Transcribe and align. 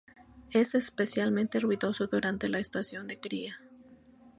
Es 0.49 0.73
especialmente 0.73 1.59
ruidoso 1.59 2.07
durante 2.07 2.49
la 2.49 2.57
estación 2.57 3.05
de 3.05 3.19
cría. 3.19 3.59